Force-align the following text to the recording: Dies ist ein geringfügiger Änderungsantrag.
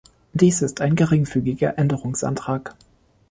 Dies 0.33 0.63
ist 0.63 0.81
ein 0.81 0.95
geringfügiger 0.95 1.77
Änderungsantrag. 1.77 2.73